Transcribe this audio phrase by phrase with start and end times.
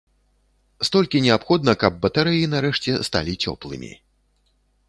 [0.89, 3.91] Столькі неабходна, каб батарэі нарэшце сталі цёплымі.